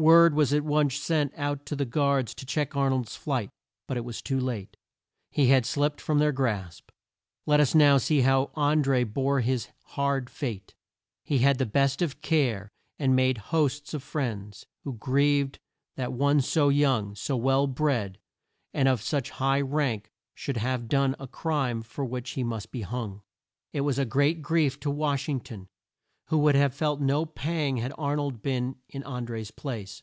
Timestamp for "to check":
2.32-2.76